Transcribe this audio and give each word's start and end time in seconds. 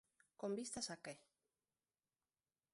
Con 0.39 0.51
vistas 0.59 0.87
a 0.95 0.97
que? 1.03 1.13